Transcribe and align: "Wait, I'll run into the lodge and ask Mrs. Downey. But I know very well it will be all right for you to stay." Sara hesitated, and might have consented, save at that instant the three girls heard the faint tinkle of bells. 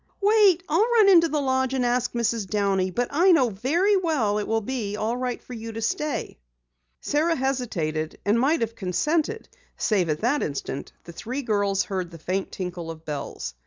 "Wait, 0.19 0.63
I'll 0.67 0.87
run 0.95 1.09
into 1.09 1.27
the 1.29 1.39
lodge 1.39 1.75
and 1.75 1.85
ask 1.85 2.13
Mrs. 2.13 2.47
Downey. 2.49 2.89
But 2.89 3.09
I 3.11 3.31
know 3.31 3.51
very 3.51 3.95
well 3.95 4.39
it 4.39 4.47
will 4.47 4.61
be 4.61 4.95
all 4.95 5.15
right 5.15 5.39
for 5.39 5.53
you 5.53 5.71
to 5.73 5.81
stay." 5.83 6.39
Sara 6.99 7.35
hesitated, 7.35 8.17
and 8.25 8.39
might 8.39 8.61
have 8.61 8.75
consented, 8.75 9.47
save 9.77 10.09
at 10.09 10.21
that 10.21 10.41
instant 10.41 10.91
the 11.03 11.13
three 11.13 11.43
girls 11.43 11.83
heard 11.83 12.09
the 12.09 12.17
faint 12.17 12.51
tinkle 12.51 12.89
of 12.89 13.05
bells. 13.05 13.53